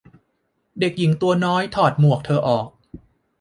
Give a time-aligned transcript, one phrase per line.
[0.79, 2.67] เด็กหญิงตัวน้อย ถอดหมวกเธอออก